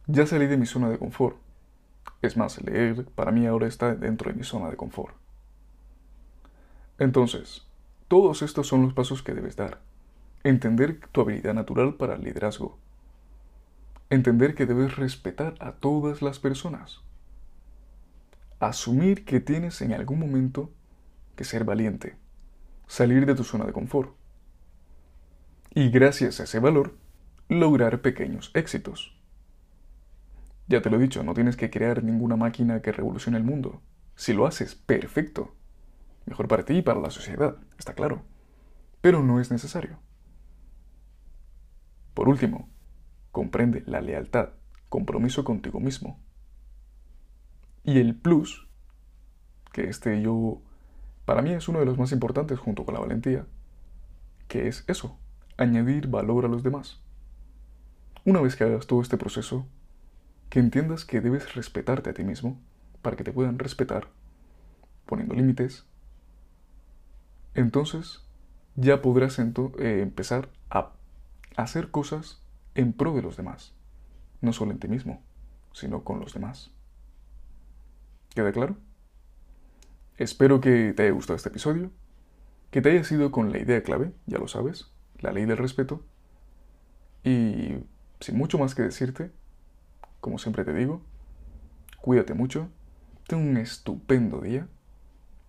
Ya 0.07 0.27
salí 0.27 0.47
de 0.47 0.57
mi 0.57 0.65
zona 0.65 0.89
de 0.89 0.99
confort. 0.99 1.37
Es 2.23 2.39
más, 2.39 2.63
leer 2.63 3.05
para 3.15 3.33
mí 3.33 3.47
ahora 3.47 3.67
está 3.67 3.95
dentro 3.95 4.31
de 4.31 4.37
mi 4.39 4.45
zona 4.45 4.71
de 4.71 4.77
confort. 4.77 5.15
Entonces, 6.99 7.67
todos 8.09 8.43
estos 8.43 8.67
son 8.67 8.83
los 8.83 8.93
pasos 8.93 9.23
que 9.23 9.35
debes 9.35 9.57
dar. 9.57 9.81
Entender 10.43 11.01
tu 11.13 11.21
habilidad 11.21 11.55
natural 11.55 11.95
para 11.95 12.15
el 12.15 12.23
liderazgo. 12.23 12.79
Entender 14.11 14.55
que 14.55 14.67
debes 14.67 14.97
respetar 14.97 15.55
a 15.61 15.73
todas 15.73 16.23
las 16.23 16.39
personas. 16.39 17.01
Asumir 18.59 19.25
que 19.25 19.41
tienes 19.41 19.81
en 19.83 19.93
algún 19.93 20.19
momento 20.19 20.71
que 21.37 21.45
ser 21.45 21.65
valiente. 21.65 22.17
Salir 22.87 23.27
de 23.27 23.35
tu 23.35 23.45
zona 23.45 23.67
de 23.67 23.73
confort. 23.73 24.15
Y 25.75 25.91
gracias 25.91 26.41
a 26.41 26.45
ese 26.45 26.59
valor, 26.59 26.97
lograr 27.49 28.01
pequeños 28.01 28.51
éxitos. 28.55 29.15
Ya 30.67 30.83
te 30.83 30.91
lo 30.91 30.97
he 30.97 31.01
dicho, 31.01 31.23
no 31.23 31.35
tienes 31.35 31.57
que 31.57 31.71
crear 31.71 32.03
ninguna 32.03 32.37
máquina 32.37 32.83
que 32.83 32.93
revolucione 32.93 33.39
el 33.39 33.45
mundo. 33.45 33.83
Si 34.17 34.33
lo 34.33 34.47
haces, 34.47 34.75
perfecto. 34.75 35.55
Mejor 36.29 36.47
para 36.47 36.65
ti 36.65 36.75
y 36.79 36.83
para 36.83 37.01
la 37.01 37.11
sociedad, 37.11 37.57
está 37.79 37.95
claro. 37.95 38.23
Pero 39.01 39.23
no 39.23 39.41
es 39.41 39.51
necesario. 39.51 39.99
Por 42.13 42.29
último, 42.29 42.69
comprende 43.33 43.83
la 43.87 44.01
lealtad, 44.01 44.51
compromiso 44.89 45.45
contigo 45.45 45.81
mismo. 45.81 46.21
Y 47.85 47.99
el 47.99 48.15
plus, 48.15 48.69
que 49.73 49.89
este 49.89 50.21
yo, 50.21 50.61
para 51.25 51.41
mí 51.41 51.53
es 51.53 51.69
uno 51.69 51.79
de 51.79 51.87
los 51.87 51.97
más 51.97 52.13
importantes 52.13 52.59
junto 52.59 52.85
con 52.85 52.95
la 52.95 53.01
valentía, 53.01 53.47
que 54.49 54.69
es 54.69 54.85
eso, 54.89 55.19
añadir 55.57 56.09
valor 56.09 56.45
a 56.45 56.49
los 56.49 56.63
demás. 56.63 57.01
Una 58.25 58.41
vez 58.41 58.57
que 58.57 58.65
hagas 58.65 58.87
todo 58.87 59.01
este 59.01 59.17
proceso, 59.17 59.67
que 60.51 60.59
entiendas 60.59 61.05
que 61.05 61.21
debes 61.21 61.55
respetarte 61.55 62.11
a 62.11 62.15
ti 62.15 62.25
mismo 62.25 62.61
para 63.01 63.17
que 63.17 63.25
te 63.25 63.33
puedan 63.33 63.59
respetar, 63.59 64.09
poniendo 65.07 65.35
límites, 65.35 65.87
entonces 67.59 68.23
ya 68.77 69.03
podrás 69.03 69.41
eh, 69.41 69.45
empezar 69.81 70.49
a 70.71 70.93
hacer 71.57 71.91
cosas 71.91 72.41
en 72.77 72.93
pro 72.93 73.13
de 73.15 73.23
los 73.23 73.37
demás, 73.37 73.75
no 74.41 74.53
solo 74.53 74.71
en 74.71 74.79
ti 74.79 74.87
mismo, 74.87 75.21
sino 75.73 76.05
con 76.05 76.21
los 76.21 76.33
demás. 76.33 76.71
¿Queda 78.33 78.53
claro? 78.53 78.77
Espero 80.19 80.61
que 80.61 80.93
te 80.93 81.03
haya 81.03 81.13
gustado 81.13 81.37
este 81.37 81.49
episodio, 81.49 81.91
que 82.71 82.81
te 82.81 82.91
haya 82.91 83.03
sido 83.03 83.33
con 83.33 83.51
la 83.51 83.59
idea 83.59 83.83
clave, 83.83 84.13
ya 84.27 84.39
lo 84.39 84.47
sabes, 84.47 84.93
la 85.19 85.33
ley 85.33 85.45
del 85.45 85.57
respeto, 85.57 86.05
y 87.25 87.75
sin 88.21 88.39
mucho 88.39 88.59
más 88.59 88.77
que 88.77 88.83
decirte, 88.83 89.33
como 90.21 90.39
siempre 90.39 90.65
te 90.65 90.75
digo, 90.75 91.03
cuídate 92.01 92.35
mucho, 92.35 92.69
ten 93.27 93.41
un 93.41 93.57
estupendo 93.57 94.41
día 94.41 94.69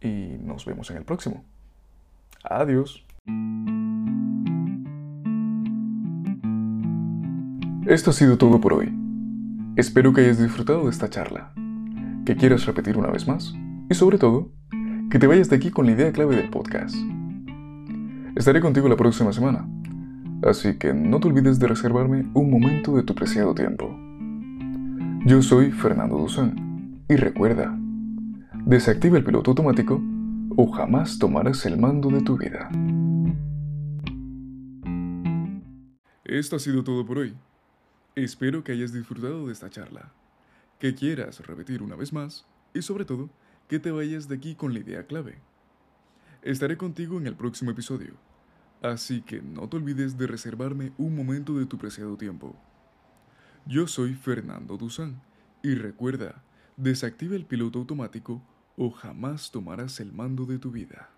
y 0.02 0.38
nos 0.40 0.66
vemos 0.66 0.90
en 0.90 0.98
el 0.98 1.06
próximo. 1.06 1.46
Adiós. 2.44 3.06
Esto 7.86 8.12
ha 8.12 8.14
sido 8.14 8.38
todo 8.38 8.62
por 8.62 8.74
hoy. 8.74 8.94
Espero 9.76 10.14
que 10.14 10.22
hayas 10.22 10.42
disfrutado 10.42 10.84
de 10.84 10.90
esta 10.90 11.10
charla, 11.10 11.52
que 12.26 12.36
quieras 12.36 12.66
repetir 12.66 12.98
una 12.98 13.10
vez 13.10 13.28
más 13.28 13.54
y 13.90 13.94
sobre 13.94 14.18
todo, 14.18 14.52
que 15.10 15.20
te 15.20 15.28
vayas 15.28 15.50
de 15.50 15.58
aquí 15.58 15.70
con 15.70 15.86
la 15.86 15.94
idea 15.94 16.12
clave 16.12 16.36
del 16.36 16.50
podcast. 16.50 16.96
Estaré 18.36 18.62
contigo 18.62 18.88
la 18.88 18.96
próxima 18.96 19.34
semana, 19.34 19.68
así 20.44 20.78
que 20.78 20.94
no 20.94 21.20
te 21.20 21.28
olvides 21.28 21.60
de 21.60 21.68
reservarme 21.68 22.26
un 22.34 22.50
momento 22.52 22.96
de 22.96 23.04
tu 23.04 23.16
preciado 23.16 23.54
tiempo. 23.54 23.98
Yo 25.26 25.42
soy 25.42 25.72
Fernando 25.72 26.18
Duzán 26.18 27.02
y 27.10 27.16
recuerda, 27.16 27.78
desactiva 28.66 29.18
el 29.18 29.26
piloto 29.26 29.52
automático 29.52 30.02
o 30.56 30.72
jamás 30.72 31.20
tomarás 31.20 31.66
el 31.66 31.78
mando 31.78 32.10
de 32.10 32.22
tu 32.22 32.38
vida. 32.38 32.70
Esto 36.24 36.56
ha 36.56 36.60
sido 36.60 36.84
todo 36.84 37.06
por 37.06 37.18
hoy. 37.20 37.36
Espero 38.16 38.64
que 38.64 38.72
hayas 38.72 38.94
disfrutado 38.94 39.48
de 39.48 39.54
esta 39.54 39.70
charla, 39.70 40.12
que 40.78 40.94
quieras 40.94 41.46
repetir 41.46 41.82
una 41.82 41.96
vez 41.96 42.14
más 42.14 42.46
y 42.74 42.82
sobre 42.82 43.06
todo 43.06 43.30
que 43.68 43.80
te 43.80 43.92
vayas 43.92 44.28
de 44.28 44.36
aquí 44.36 44.56
con 44.56 44.74
la 44.74 44.80
idea 44.80 45.06
clave. 45.06 45.40
Estaré 46.42 46.78
contigo 46.78 47.18
en 47.18 47.28
el 47.28 47.36
próximo 47.36 47.72
episodio, 47.72 48.14
así 48.82 49.22
que 49.22 49.42
no 49.42 49.68
te 49.70 49.78
olvides 49.78 50.18
de 50.18 50.28
reservarme 50.28 50.92
un 50.98 51.16
momento 51.16 51.58
de 51.58 51.66
tu 51.66 51.78
preciado 51.78 52.18
tiempo. 52.18 52.56
Yo 53.66 53.88
soy 53.88 54.14
Fernando 54.14 54.78
Duzán 54.78 55.22
y 55.62 55.76
recuerda, 55.76 56.44
desactiva 56.78 57.36
el 57.36 57.46
piloto 57.46 57.80
automático 57.80 58.42
o 58.82 58.90
jamás 58.92 59.52
tomarás 59.52 60.00
el 60.00 60.14
mando 60.14 60.46
de 60.46 60.58
tu 60.58 60.72
vida. 60.72 61.10